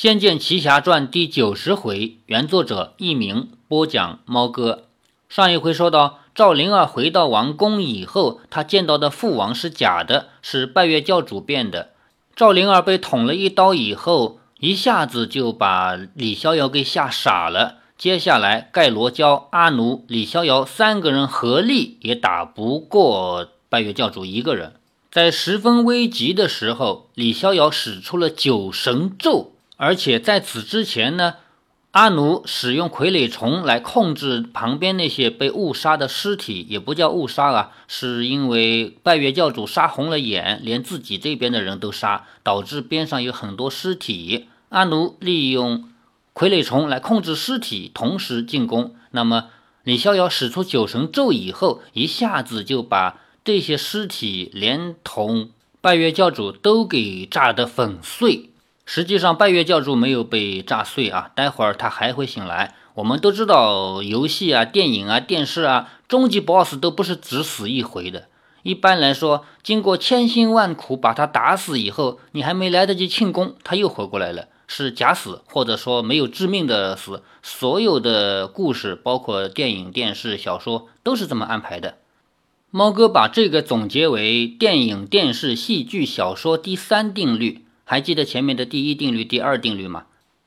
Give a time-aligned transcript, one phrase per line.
[0.00, 4.84] 仙剑奇侠传》第九十回，原作者佚名，播讲猫哥。
[5.28, 11.90] 上一回说到，赵灵儿回到王宫以后，她见到的父王是假的，是拜月教主变的。
[12.34, 17.80] 赵灵儿被捅了一刀以后，一下子就把李逍遥给吓傻了。
[17.98, 24.72] 接下来，盖罗娇、阿奴、李逍遥三个人合力也打不过拜月教主一个人。
[25.10, 31.36] 在十分危急的时候，李逍遥使出了九神咒，而且在此之前呢，
[31.92, 44.48] 阿奴使用傀儡虫来控制旁边那些被误杀的尸体，也不叫误杀啊，是因为拜月教主杀红了眼，连自己这边的人都杀，导致边上有很多尸体。
[44.68, 45.86] 阿奴利用。
[46.32, 48.94] 傀儡虫来控制尸体，同时进攻。
[49.10, 49.48] 那么
[49.82, 58.49] 李逍遥使出九神咒以后，一下子就把这些尸体连同拜月教主都给炸得粉碎。
[58.92, 62.74] 实际上，拜月教主没有被炸碎啊，待会儿他还会醒来。
[62.94, 68.26] 我们都知道，游戏啊、电影啊、电视啊，终极 BOSS 都不是只死一回的。
[68.64, 74.48] 一般来说，经过千辛万苦把他打死以后，你还没来得及庆功，他又活过来了。
[74.66, 77.22] 是假死，或者说没有致命的死。
[77.44, 81.98] 所有的故事，包括电影、电视、小说，都是这么安排的。
[82.72, 87.64] 猫哥把这个总结为电影、电视、戏剧、小说第三定律。
[87.90, 90.04] 还记得前面的第一定律、第二定律吗？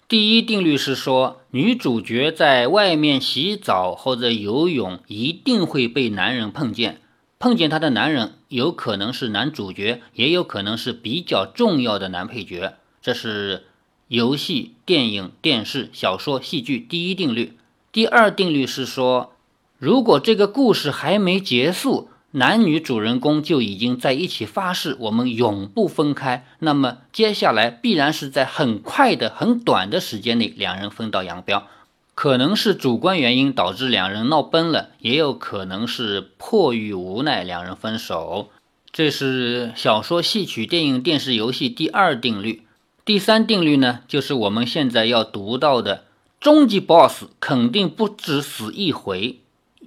[0.07, 7.01] 第一定律是说，女主角在外面洗澡或者游泳，一定会被男人碰见。
[7.39, 12.75] 碰见她的男人，有可能是男主角，也有可能是比较重要的男配角。
[13.01, 13.65] 这是。
[14.07, 17.57] 游戏、电影、电视、小说、戏剧，第一定律。
[17.91, 19.33] 第二定律是说，
[19.77, 31.67] 如果这个故事还没结束，男女主人公就已经在一起发誓，我们永不分开，那么接下来必然是在很快的、很短的时间内，两人分道扬镳。
[32.15, 38.49] 可能是主观原因导致两人闹崩了，也有可能是迫于无奈两人分手。
[38.91, 42.63] 这是小说、戏曲、电影、电视、游戏第二定律。
[43.05, 46.05] 第三定律呢，就是我们现在要读到的
[46.39, 49.39] 终极 BOSS 肯定不止死一回，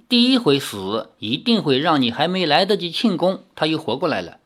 [0.09, 4.37] 第一回死一定会让你还没来得及庆功，他又活过来了。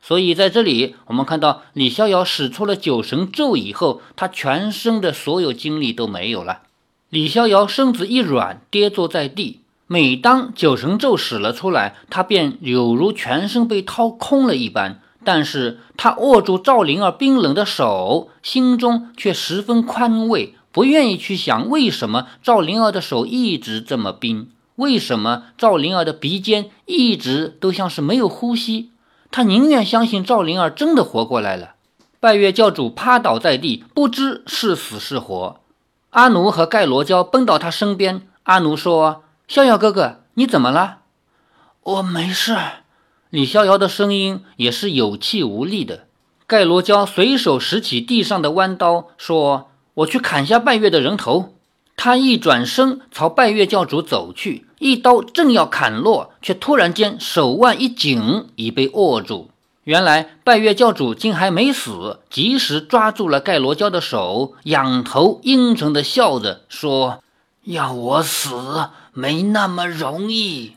[0.00, 6.62] 所以在这里，我们看到李逍遥使出了九神咒以后，他全身的所有精力都没有了。
[7.10, 9.60] 李逍遥身子一软，跌坐在地。
[9.86, 15.00] 每当九神咒使了出来，他便有如全身被掏空了一般。
[15.24, 24.48] 但是他握住赵灵儿冰冷的手，心中却十分宽慰，不愿意去想为什么赵灵儿的手一直这么冰，
[24.78, 28.90] 为什么赵灵儿的鼻尖一直都像是没有呼吸。
[29.32, 31.74] 他宁愿相信赵灵儿真的活过来了。
[32.20, 35.60] 拜月教主趴倒在地，不知是死是活。
[36.10, 40.98] 阿奴和盖罗娇奔到他身边，阿奴说：“逍遥哥哥，你怎么了
[41.82, 42.56] ？”“我没事。”
[43.30, 46.04] 李逍遥的声音也是有气无力的。
[46.46, 51.56] 盖罗娇随手拾起地上的弯刀，说：“我去砍下拜月的人头。”
[52.00, 59.50] 他一转身朝拜月教主走去，一刀正要砍落，却突然间手腕一紧，已被握住。
[59.84, 67.22] 原来拜月教主竟还没死，及时抓住了盖罗娇的手，仰头阴沉的笑着说
[67.64, 70.76] ：“要我死没那么容易。”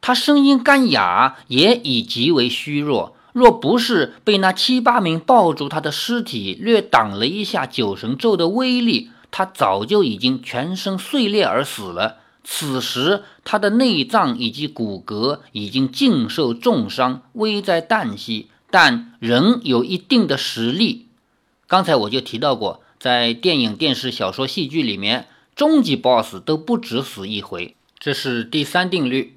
[0.00, 3.16] 他声音干哑，也已极为虚弱。
[3.32, 12.18] 若不是被那七八名抱住他的尸体略挡了一下九神咒的威力，他早就已经全身碎裂而死了。
[12.44, 21.06] 此时，他的内脏以及骨骼已经尽受重伤，危在旦夕，但仍有一定的实力。
[21.68, 29.36] 刚才我就提到过，在电影、电视、小说、戏剧里面，终极 BOSS 都不止死一回，这是第三定律。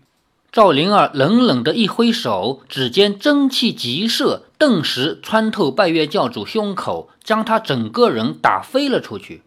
[0.51, 9.41] 赵灵儿冷冷的一挥手，指尖真气急射，顿时穿透拜月教主胸口，将他整个人打飞了出去。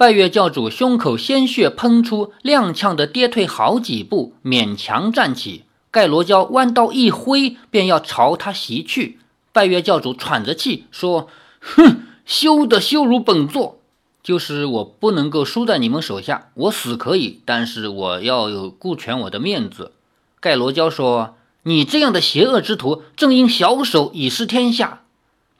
[0.00, 5.64] 拜月教主胸口鲜血喷出，踉跄的跌退好几步，勉强站起。
[5.90, 9.18] 盖罗娇弯刀一挥，便要朝他袭去。
[9.52, 11.28] 拜月教主喘着气说
[11.60, 13.76] ：“哼，休得羞辱本座！
[14.22, 19.92] 就是我不能够输在你们手下，我死可以，但是我要有顾全我的面子。”
[20.40, 25.02] 盖罗娇说：“你这样的邪恶之徒，正因小手以失天下。”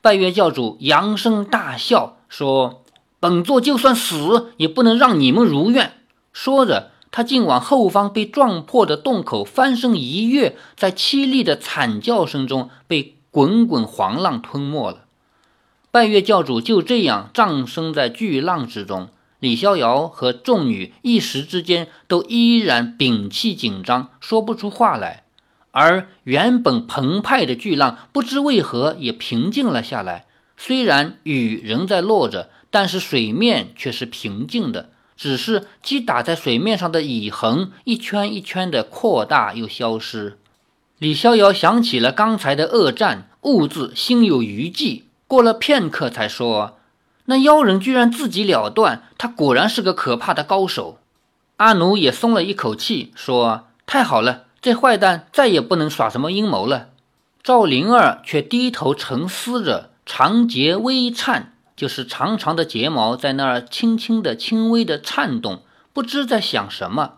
[0.00, 2.82] 拜月教主扬声大笑说
[3.20, 5.92] ：“本座就算死，也不能让你们如愿。”
[6.32, 15.04] 说着，他竟往后方被撞破的洞口翻身一跃，在凄厉的惨叫声中被滚滚黄浪吞没了。
[15.90, 19.08] 拜月教主就这样葬身在巨浪之中。
[19.40, 25.24] 李逍遥和众女一时之间都依然屏气紧张，说不出话来。
[25.72, 30.26] 而原本澎湃的巨浪，不知为何也平静了下来。
[30.56, 34.90] 虽然雨仍在落着，但是水面却是平静的。
[35.16, 40.38] 只是击打在水面上的蚁痕，一圈一圈的扩大又消失。
[40.98, 45.04] 李逍遥想起了刚才的恶战，兀自心有余悸。
[45.26, 46.78] 过了片刻，才说。
[47.26, 50.98] 那妖人居然自己了断，他果然是个可怕的高手。
[51.58, 56.88] 阿奴也松了一口气，说：“太好了，这坏蛋再也不能耍什么阴谋了。”
[57.44, 61.49] 赵灵儿却低头沉思着，长睫微颤，
[61.80, 65.62] 就是长长的睫毛在那儿轻轻的、轻微的颤动，
[65.94, 67.14] 不知在想什么。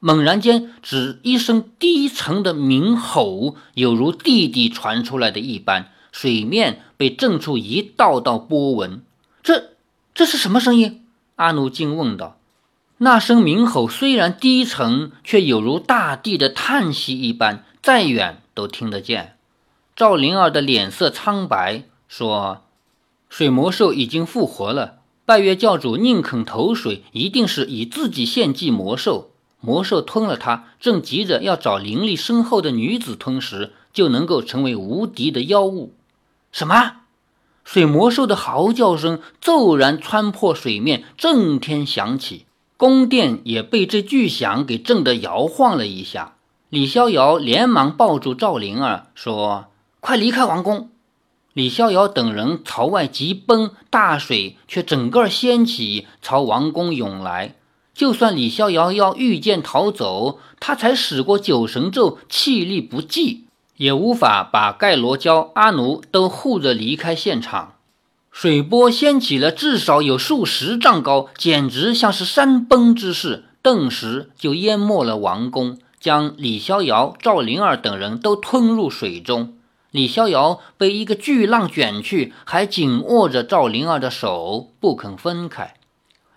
[0.00, 9.00] 猛然间，只一声低沉的鸣吼，有如地地传出来的一般，水面被震出一道道波纹。
[9.44, 9.74] 这
[10.12, 11.06] 这是什么声音？
[11.36, 12.36] 阿奴惊问道。
[12.96, 19.36] 那声鸣吼虽然低沉，却有如大地的叹息一般，再远都听得见。
[19.94, 22.64] 赵灵儿的脸色苍白，说
[23.30, 24.96] ：“水魔兽已经复活了。
[25.24, 29.30] 拜月教主宁肯投水，一定是以自己献祭魔兽。
[29.60, 35.94] 魔兽吞了他，正急着要找灵力深厚的女子吞食，就能够成为无敌的妖物。”
[36.50, 36.96] 什么？
[37.62, 42.46] 水魔兽的嚎叫声骤然穿破水面，震天响起，
[42.76, 46.34] 宫殿也被这巨响给震得摇晃了一下。
[46.70, 49.66] 李逍遥连忙抱住赵灵儿，说
[50.00, 50.90] ：“快离开王宫！”
[51.52, 57.56] 李逍遥等人朝外急奔，大水却整个掀起，朝王宫涌来。
[57.92, 63.46] 就算李逍遥要御剑逃走，他才使过九神咒，气力不济。
[63.76, 67.76] 也无法把盖罗娇、阿奴都护着离开现场。
[68.30, 79.54] 水波掀起了至少有数十丈高，简直像是山崩之势，顿时就淹没了王宫，将李逍遥、赵灵儿等人都吞入水中。
[79.90, 85.74] 李逍遥被一个巨浪卷去，还紧握着赵灵儿的手不肯分开。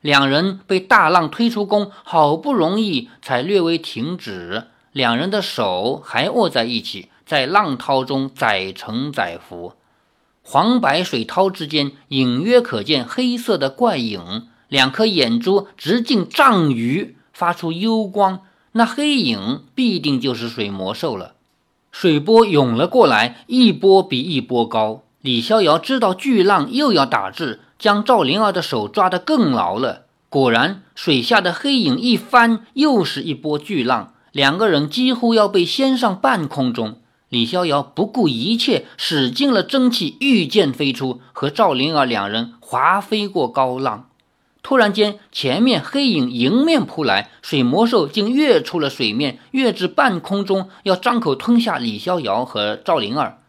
[0.01, 7.09] 两人被大浪推出宫，好不容易才略微停止，两人的手还握在一起。
[7.25, 9.73] 在浪涛中载沉载浮，
[10.43, 18.41] 黄白水涛之间隐约可见黑色的怪影，两颗眼珠直径丈余，发出幽光。
[18.73, 21.35] 那黑影必定就是水魔兽了。
[21.93, 25.03] 水波涌了过来，一波比一波高。
[25.21, 30.01] 李逍遥知道巨浪又要打至，将赵灵儿的手抓得更牢了。
[30.27, 36.97] 果然，水下的黑影一翻，又是一波巨浪，两个人几乎要被掀上半空中。
[37.29, 44.09] 李逍遥不顾一切，使尽了真气，御剑飞出，和赵灵儿两人划飞过高浪。
[44.63, 53.39] 突然间，前面黑影迎面扑来，水魔兽竟跃出了水面，跃至半空中，要张口吞下李逍遥和赵灵儿。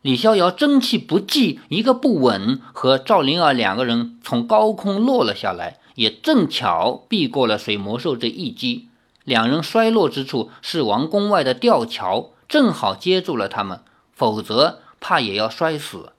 [0.00, 8.88] 李逍遥真气不济，一个不稳，和赵灵儿两个人从高空落了下来，也正巧避过了水魔兽这一击。
[9.24, 12.30] 两人摔落之处是王宫外的吊桥。
[12.48, 13.80] 正好接住了他们，
[14.12, 16.12] 否则怕也要摔死。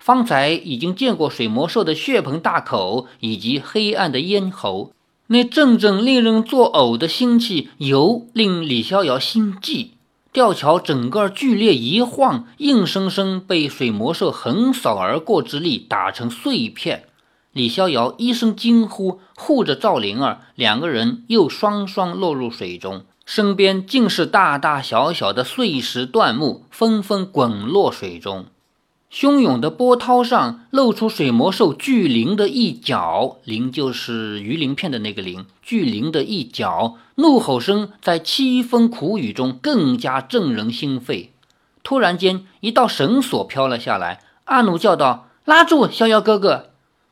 [0.00, 4.92] 方才已经见过水魔兽的血盆大口以及黑暗的咽喉，
[5.28, 9.92] 那阵阵令人作呕的腥气，尤令李逍遥心悸。
[10.32, 17.04] 吊桥整个剧烈一晃，硬生生被水魔兽横扫而过之力打成碎片。
[17.52, 23.02] 李逍遥一声惊呼，护着赵灵儿，两个人又双双落入水中。
[23.26, 28.46] 身边尽是大大小小的碎石断木，纷纷滚落水中。
[29.12, 41.32] 汹涌的波涛上露出水魔兽巨灵的一角，灵就是鱼鳞片的那个灵，巨灵的一角，怒吼声在凄风苦雨中更加震人心肺。
[41.82, 46.66] 突然间，一道绳索飘了下来，阿奴叫道：“拉住，逍遥哥哥！”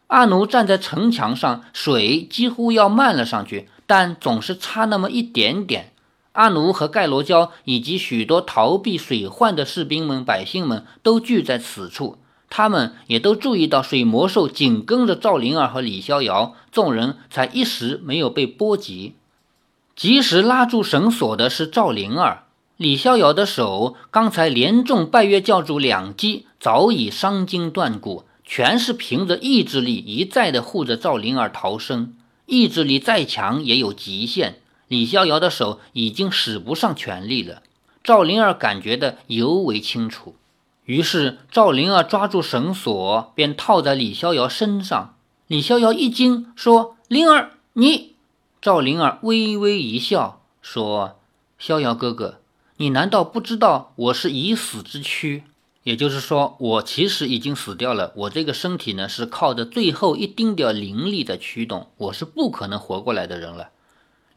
[0.07, 5.93] 阿奴站在城墙上，水几乎要漫了上去，但总是差那么一点点。
[6.38, 12.16] 阿奴和盖罗娇以及许多逃避水患的士兵们、百姓们都聚在此处，
[12.49, 19.14] 他们也都注意到水魔兽紧跟着赵灵儿和李逍遥，众人才一时没有被波及。
[19.97, 22.45] 及时拉住绳索的是赵灵儿，
[22.76, 32.14] 李逍遥的手刚才连中拜月教主两击，早已伤筋断骨，全是凭着意志力一再的护着赵灵儿逃生。
[32.47, 34.61] 意志力再强也有极限。
[34.88, 37.62] 李逍遥的手已经使不上全力了，
[38.02, 40.35] 赵灵儿感觉的尤为清楚。
[40.87, 45.14] 于是赵灵儿抓住绳索，便套在李逍遥身上。
[45.47, 48.14] 李逍遥一惊，说：“灵儿，你……”
[48.61, 51.18] 赵灵儿微微一笑，说
[51.59, 52.40] ：“逍遥哥哥，
[52.78, 55.45] 你难道不知道我是已死之躯？
[55.85, 58.12] 也就是说，我其实已经死掉了。
[58.16, 63.68] 我这个身体呢，是靠着最后一丁点灵力在驱动，我是不可能活过来的人了。”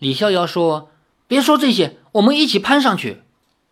[0.02, 0.90] 李逍遥说
[1.30, 3.22] ：“别说这些，我们一起攀上去。”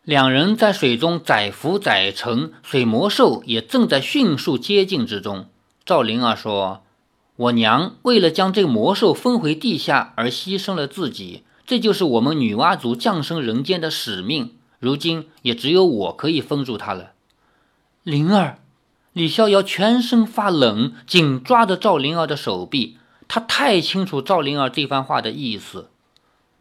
[0.05, 5.47] 两人在水中载浮载沉，水魔兽也正在迅速接近之中。
[5.83, 6.83] 赵灵儿说。
[7.35, 14.53] 我娘为了将这魔兽封回地下而牺牲了自己，这就是我们女娲族降生人间的使命。
[14.77, 17.13] 如今也只有我可以封住它了。
[18.03, 18.59] 灵儿，
[19.13, 22.97] 李逍遥全身发冷，紧抓着赵灵儿的手臂。
[23.27, 25.89] 他太清楚赵灵儿这番话的意思。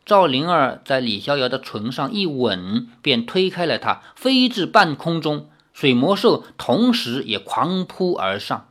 [0.08, 5.50] 赵灵儿在李逍遥的唇上一吻，便推开了他，飞至半空中。
[5.74, 8.68] 水魔兽同时也狂扑而上。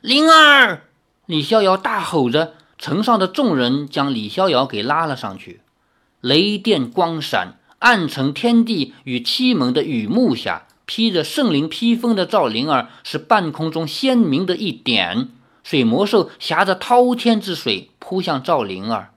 [0.00, 0.84] 灵儿。
[1.26, 5.60] 李逍遥大吼着，城上的众人将李逍遥给拉了上去。
[6.22, 15.28] 雷电光闪，暗沉天地与七门的雨幕下，披着圣灵披风的赵灵儿是半空中鲜明的一点。
[15.62, 19.11] 水魔兽挟着滔天之水扑向赵灵儿，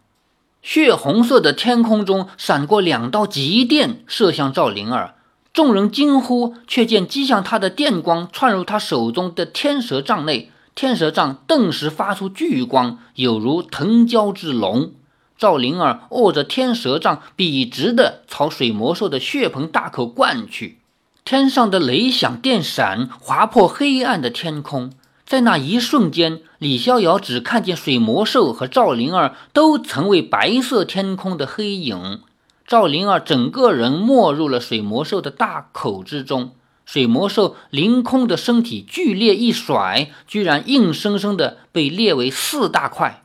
[0.66, 5.14] 血红色的天空中闪过两道极电，射向赵灵儿。
[5.54, 10.50] 众人惊呼，却见击向他的电光窜入他手中的天蛇杖内。
[10.74, 14.92] 天蛇杖顿时发出巨光，有如腾蛟之龙。
[15.38, 20.80] 赵灵儿握着天蛇杖，笔直地朝水魔兽的血盆大口灌去。
[21.24, 24.92] 天上的雷响电闪，划破黑暗的天空。
[25.26, 32.22] 在那一瞬间，李逍遥只看见水魔兽和赵灵儿都成为白色天空的黑影。
[32.68, 36.52] 赵灵儿整个人没入了水魔兽的大口之中。
[36.86, 43.24] 水魔兽凌空的身体剧烈一甩，居然硬生生的被裂为四大块。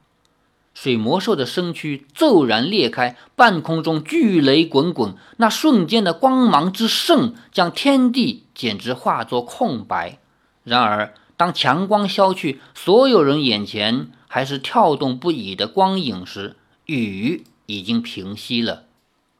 [0.72, 10.18] 水魔兽的身躯骤然裂开，半空中巨雷滚滚，那瞬间的光芒之盛，将天地简直化作空白。
[10.64, 16.54] 然而，当强光消去，所有人眼前还是跳动不已的光影时，
[16.84, 18.82] 雨已经平息了，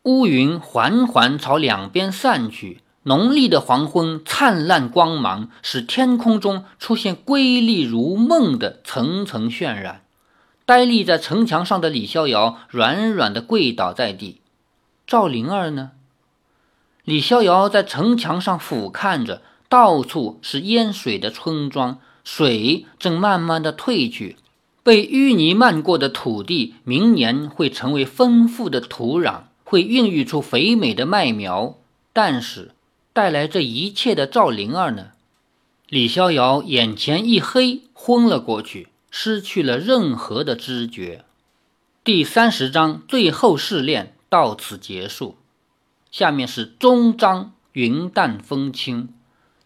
[0.04, 2.80] 乌云缓缓朝两边散去。
[3.02, 10.00] 浓丽的黄昏，灿烂光芒使天空中出现瑰丽如梦的层层渲染。
[10.64, 14.40] 呆立在城墙上的李逍遥软软的跪倒在地。
[15.06, 15.90] 赵灵儿呢？
[17.04, 24.36] 李逍遥在城墙上俯瞰着，到处是淹水的村庄，水正慢慢的退去。
[24.82, 31.78] 被淤泥漫过的土地，明年会成为丰富的土壤，会孕育出肥美的麦苗。
[32.12, 32.72] 但是。
[33.12, 35.08] 带来这一切的赵灵儿呢？
[35.88, 41.24] 李逍遥眼前一黑，昏了过去，失去了任何的知觉。
[42.04, 45.36] 第三十章最后试炼到此结束。
[46.12, 49.12] 下面是终章云淡风轻。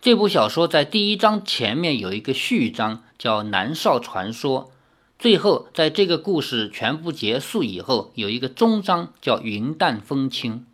[0.05, 4.71] 这部小说在第一章前面有一个序章，叫南少传说。
[5.19, 10.67] 最后，在这个故事全部结束以后，有一个终章叫云淡风轻。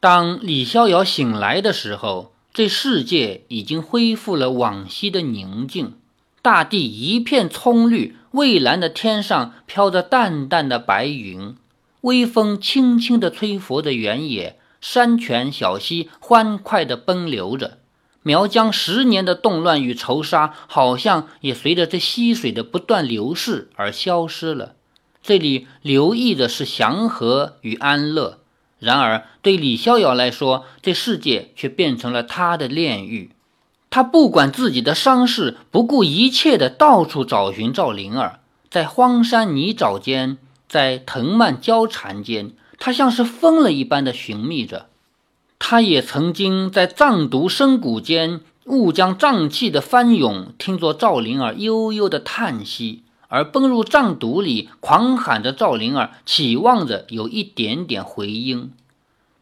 [0.00, 5.92] 当李逍遥醒来的时候，这世界已经恢复了往昔的宁静，
[6.40, 11.54] 大地一片葱绿，蔚蓝的天上飘着淡淡的白云，
[12.00, 17.77] 微风轻轻地吹拂着原野，山泉小溪欢快地奔流着，
[18.28, 24.74] 苗疆十年的动乱与仇杀，好像也随着这溪水的不断流逝而消失了。
[25.22, 28.40] 这里留意的是祥和与安乐。
[28.78, 33.30] 然而，对李逍遥来说，这世界却变成了他的炼狱。
[33.88, 38.40] 他不管自己的伤势，不顾一切的到处找寻赵灵儿。
[38.68, 40.36] 在荒山泥沼间，
[40.68, 44.87] 在藤蔓交缠间，他像是疯了一般的寻觅着。
[45.58, 53.02] 他也曾经在藏毒深谷间，误将瘴气的翻涌，听作赵灵儿悠悠的叹息。
[53.30, 58.72] 而奔入藏毒里，狂喊着赵灵儿，期望着有一点点回音。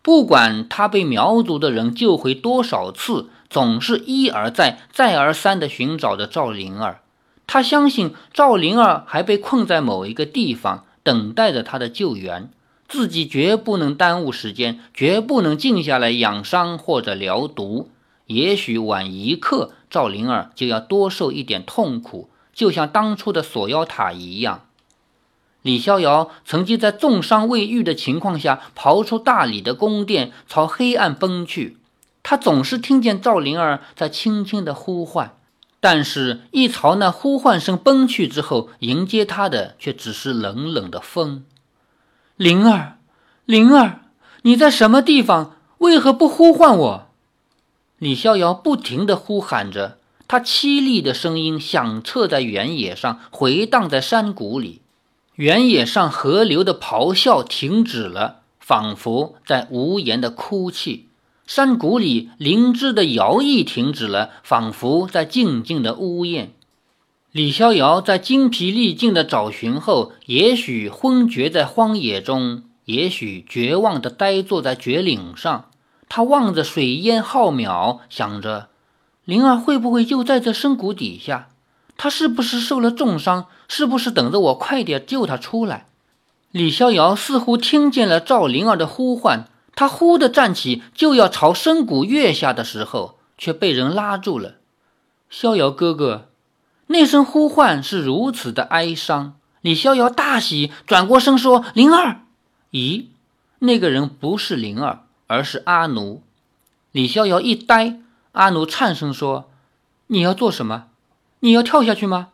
[0.03, 7.01] 不管他被苗族的人救回多少次，总是一而再、再而三地寻找着赵灵儿。
[7.47, 12.51] 他相信赵灵儿还被困在某一个地方，等待着他的救援。
[12.88, 17.90] 自己绝不能耽误时间，绝不能静下来养伤或者疗毒。
[18.26, 22.28] 也许晚一刻，赵灵儿就要多受一点痛苦。
[22.52, 24.62] 就像当初的锁妖塔一样，
[25.62, 31.76] 李逍遥曾经在重伤未愈的情况下，跑出大理的宫殿，朝黑暗奔去。
[32.23, 35.37] 他总是听见赵灵儿在轻轻的呼唤，
[35.78, 41.45] 但是，一朝那呼唤声奔去之后，迎接他的却只是冷冷的风。
[42.37, 42.99] 灵儿，
[43.47, 44.00] 灵儿，
[44.43, 45.57] 你在什么地方？
[45.78, 47.07] 为何不呼唤我？
[47.99, 49.97] 李逍遥不停的呼喊着，
[50.28, 54.83] 他凄厉的声音响彻在原野上，回荡在山谷里。
[55.37, 61.07] 原野上河流的咆哮停止了，仿佛在无言的哭泣；
[61.47, 66.52] 山谷里灵芝的摇曳停止了，仿佛在静静的呜咽。
[67.37, 75.66] 李逍遥在精疲力尽的找寻后，也许昏厥在荒野中，也许绝望地呆坐在绝岭上。
[76.09, 78.69] 他望着水烟浩渺，想着：
[79.26, 81.49] 灵儿会不会就在这深谷底下？
[81.99, 83.49] 他是不是受了重伤？
[83.69, 85.88] 是不是等着我快点救他出来？
[86.50, 94.55] 李逍遥似乎听见了赵灵儿的呼唤，他忽地站起，就要朝深谷跃下的时候，却被人拉住了。
[95.28, 96.28] 逍遥哥哥，
[96.88, 99.35] 那声呼唤是如此的哀伤。
[99.61, 102.21] 李逍遥大喜，转过身说：“灵儿。”
[102.71, 103.07] 咦，
[103.59, 106.23] 那个人不是灵儿，而是阿奴。
[106.93, 107.99] 李逍遥一呆，
[108.33, 109.50] 阿奴颤声说
[110.09, 110.87] ：“你要做什么？”
[111.40, 112.28] 你要跳下去吗？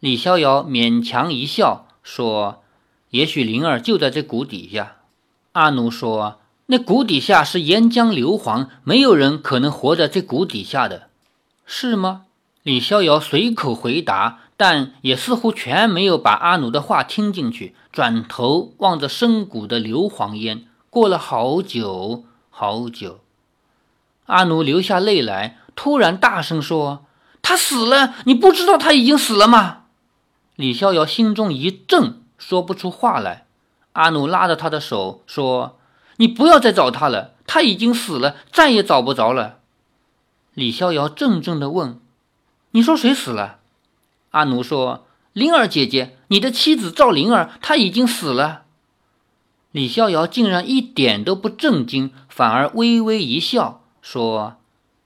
[0.00, 2.62] 李逍遥勉强一笑，说
[3.10, 4.96] ：“也许灵儿就在这谷底下。”
[5.52, 11.08] 阿奴说：“那谷底下是岩浆硫磺，没有人可能活在这谷底下的，
[11.64, 12.26] 是吗？”
[12.62, 20.66] 李逍遥随口回答，但也似乎全没有把阿奴的话听进去，转头望着深谷的硫磺烟。
[20.88, 23.20] 过了好久好久，
[24.26, 27.04] 阿奴流下泪来，突然大声说。
[27.44, 29.86] 他死了，你不知道他已经死了吗？
[30.54, 33.46] 李逍遥心中一震，说不出话来。
[33.94, 35.80] 阿奴拉着他的手说
[36.18, 39.58] ：“你不要再找他了，他已经死了，再也找不着了。”
[40.54, 41.98] 李逍遥怔怔地问
[42.72, 43.60] ：“你说谁死了？”
[44.32, 48.64] 阿奴说：“灵儿姐姐，你的妻子赵灵儿，她已经死了。”
[49.72, 54.56] 李逍遥竟然一点都不震惊，反而微微一笑，说：“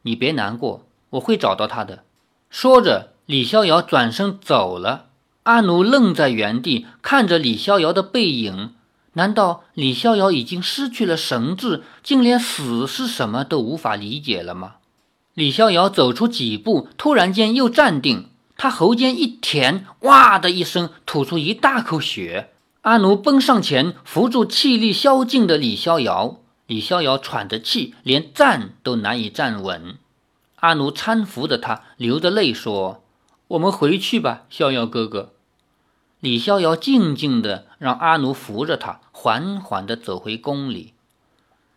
[0.02, 2.02] 你别难过，我会找到她的。”
[2.50, 5.06] 说着，李逍遥转身走了。
[5.44, 8.74] 阿奴愣在原地，看着李逍遥的背影。
[9.12, 14.75] 难道李逍遥已经失去了神智，竟连死是什么都无法理解了吗？
[15.36, 22.54] 李逍遥走出几步，突然间又站定，他喉间一甜，哇的一声，吐出一大口血。
[22.80, 29.98] 阿奴奔上前扶住气力消尽的李逍遥，李逍遥喘着气，连站都难以站稳。
[30.60, 33.04] 阿奴搀扶着他，流着泪说
[33.48, 35.34] ：“我们回去吧，逍遥哥哥。”
[36.20, 40.94] 李逍遥静静的让阿奴扶着他，缓缓的走回宫里。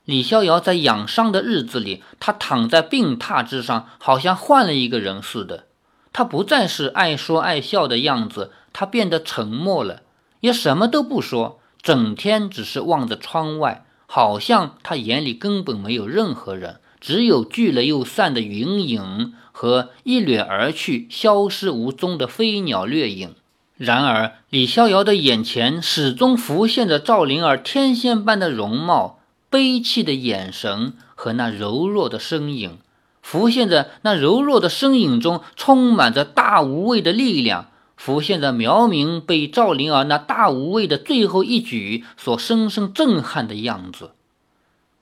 [0.10, 5.66] 李逍遥在养伤的日子里，他躺在病榻之上，好像换了一个人似的。
[6.12, 10.02] 他不再是爱说爱笑的样子，他变得沉默了，
[10.40, 16.80] 也什么都不说，整天只是望着窗外，好像他眼里根本没有任何人。
[17.00, 23.36] 只有聚了又散的云影和一掠而去、消失无踪的飞鸟掠影。
[23.78, 29.19] 然而，李逍遥的眼前始终浮现着赵灵儿天仙般的容貌、
[29.50, 32.78] 悲戚的眼神和那柔弱的身影。
[33.22, 44.12] 浮现着那柔弱的身影中充满着大无畏的力量，浮现着苗明被赵灵儿那大无畏的最后一举所深深震撼的样子。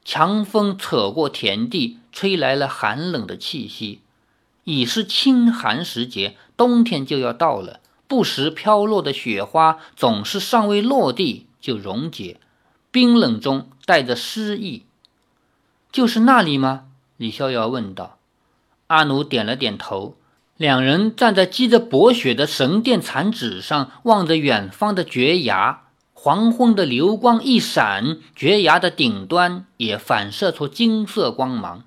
[0.04, 4.00] 强风扯过田地，吹来了寒冷的气息。
[4.64, 7.80] 已是清寒时节，冬天就要到了。
[8.08, 12.40] 不时飘落的雪花，总是尚未落地就溶解，
[12.98, 14.82] 冰冷中带着诗意。
[15.92, 16.86] 就是那里吗？
[17.18, 18.18] 李逍遥问道。
[18.88, 20.18] 阿奴点了点头。
[20.56, 25.84] 两人站在积着薄雪的神殿残纸上，望着远方的绝崖。
[26.16, 31.84] 黄昏的流光一闪，绝崖的顶端也反射出金色光芒。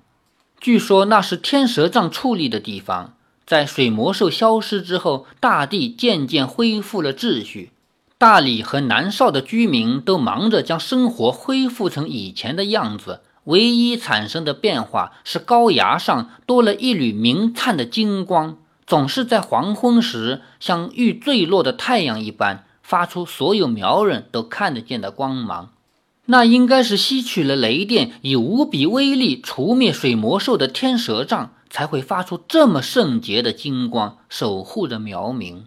[0.61, 3.17] 据说那是天蛇杖矗立的地方。
[3.45, 7.73] 在水魔兽消失之后，大地渐渐恢复了秩序。
[8.21, 13.21] 大理和南邵的居民都忙着将生活恢复成以前的样子。
[13.45, 22.65] 唯一产生的变化是高崖上多了一缕明灿的金光，总是在黄昏时，像欲坠落的太阳一般。
[22.83, 25.71] 发出所有苗人都看得见的光芒，
[26.25, 35.65] 那应该是吸取了雷电，以无比威力除灭水魔兽的天蛇杖，才会发出这么圣洁的金光，守护着苗民。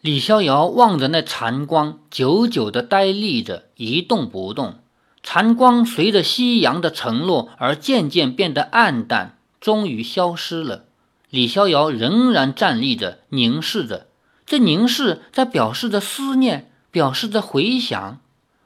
[0.00, 4.76] 李逍遥望着那残光，久久地呆立着，一动不动。
[5.22, 10.84] 残光随着夕阳的沉落而渐渐变得暗淡，终于消失了。
[11.28, 14.06] 李逍遥仍然站立着，凝视着。
[14.46, 18.20] 这凝视在表示着思念，表示着回想。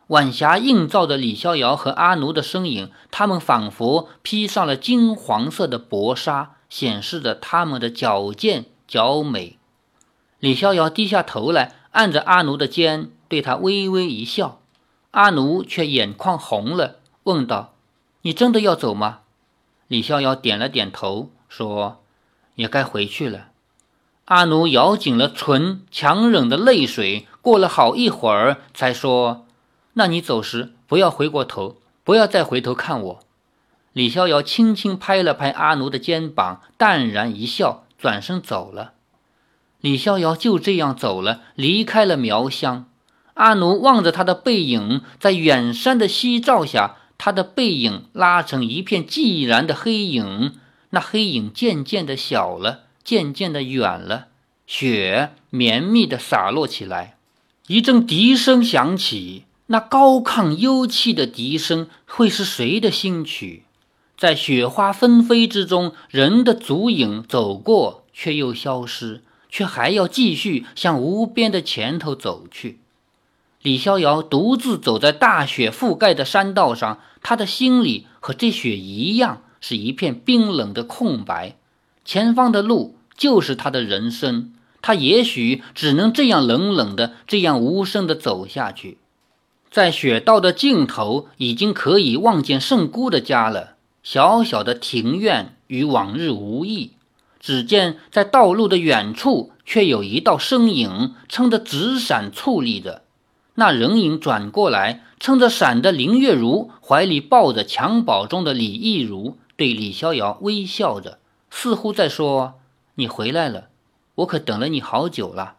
[0.07, 9.59] 晚霞映照着李逍遥和阿奴的身影，他们仿佛披上了金黄色的薄纱，显示着他们的矫健娇美。
[10.45, 14.61] 李逍遥低下头来，按着阿奴的肩，对他微微一笑。
[15.13, 17.73] 阿奴却眼眶红了，问道
[18.21, 19.21] ：“你真的要走吗？”
[19.89, 22.03] 李逍遥点了点头，说
[22.57, 23.47] ：“也该回去了。”
[24.27, 27.27] 阿奴咬紧了唇，强忍的泪水。
[27.41, 29.47] 过了好一会儿，才说
[29.95, 33.21] ：“那你走时不要回过头，不要再回头看我。”
[33.95, 38.93] 李逍遥轻轻拍了拍阿奴的肩膀，淡然一笑，转身走了。
[39.85, 42.87] 李逍遥就这样走了，离开了苗乡。
[43.35, 50.55] 阿奴望着他的背影，在远山的夕照下，他的背影拉成一片寂然的黑影。
[50.89, 52.85] 那黑影渐渐的小了。
[53.05, 54.29] 渐渐的远了，
[54.67, 57.19] 雪绵密的洒落起来，
[57.67, 59.45] 一阵笛声响起。
[59.67, 63.65] 那高亢幽气的笛声会是谁的新曲？
[64.17, 69.23] 在雪花纷飞之中，人的足影走过，却又消失，
[69.55, 72.81] 却还要继续向无边的前头走去。
[73.63, 81.55] 李逍遥独自走在大雪覆盖的山道上，他的心里和这雪一样，是一片冰冷的空白。
[82.05, 88.99] 前方的路就是他的人生，他也许只能这样冷冷的、这样无声的走下去。
[89.71, 93.77] 在雪道的尽头，已经可以望见圣姑的家了。
[94.03, 96.95] 小小的庭院与往日无异，
[97.45, 103.03] 只见在道路的远处，却有一道身影撑着纸伞矗立着。
[103.57, 111.19] 那人影转过来，撑着伞的林月如怀里抱着襁褓中的李义如，对李逍遥微笑着。
[111.51, 112.55] 似乎在说
[112.97, 113.69] ：“你回来了，
[114.15, 115.57] 我可等了你好久了。”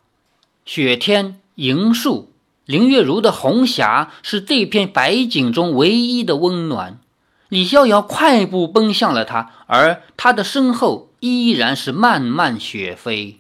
[0.66, 2.32] 雪天银树，
[2.66, 6.98] 林月如的红霞是这片白景中唯一的温暖。
[7.50, 13.40] 李逍遥快步奔向了他，而他的身后依然是漫漫雪飞。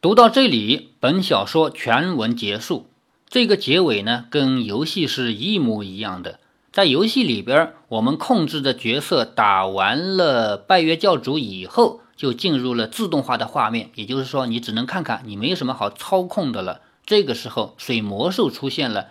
[0.00, 2.88] 读到这里，本小说全文结束。
[3.28, 6.40] 这个结尾呢，跟游戏是一模一样的。
[6.72, 13.90] 在游戏里边，我们控制的角色打完了拜月教主以后，就进入了自动化的画面。
[13.94, 16.80] 也就是说，你只能看看，你没有什么好操控的了。
[17.06, 19.06] 这个时候，水魔兽出现了，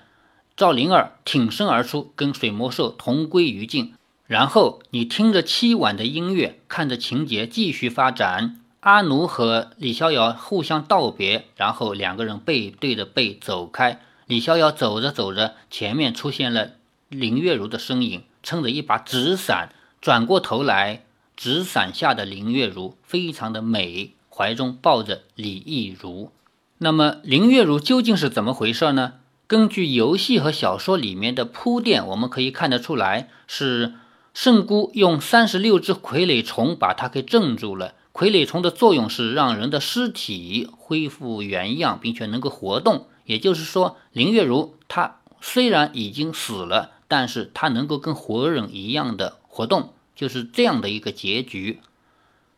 [0.58, 3.94] 赵灵儿挺身而出，跟水魔兽同归于尽。
[4.30, 8.60] 然后你听着凄婉的音乐，看着情节继续发展。
[8.82, 14.00] 阿奴和李逍遥互相道别，然后两个人背对着背走开。
[14.28, 16.74] 李逍遥走着走着，前面出现了。
[17.10, 26.32] 林月如的身影撑着一把纸伞，转过头来，纸伞下的林月如非常的美，怀中抱着李亦如。
[26.78, 29.14] 那么林月如究竟是怎么回事呢？
[29.48, 33.96] 根据游戏和小说里面的铺垫，我们可以看得出来，是
[34.34, 37.96] 圣姑用三十六只傀儡虫把它给镇住了。
[38.14, 43.08] 傀儡虫的作用是让人的尸体恢复原样，并且能够活动。
[43.26, 46.92] 也就是说，林月如她虽然已经死了。
[47.12, 51.82] 但是她能够跟活人一样的活动，就是这样的一个结局。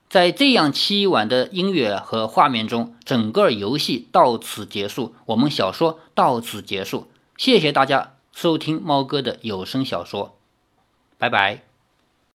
[0.09, 7.07] 在这样凄婉的音乐和画面中，整个游戏到此结束，我们小说到此结束。
[7.37, 10.37] 谢谢大家收听猫哥的有声小说，
[11.21, 11.70] 拜拜。